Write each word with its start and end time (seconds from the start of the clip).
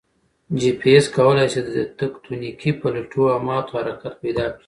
جي 0.59 0.71
پي 0.79 0.87
ایس 0.93 1.05
کوای 1.15 1.45
شي 1.53 1.61
د 1.67 1.77
تکوتنیکي 1.97 2.71
پلیټو 2.81 3.23
او 3.33 3.37
ماتو 3.47 3.73
حرکت 3.79 4.13
پیدا 4.23 4.45
کړي 4.55 4.59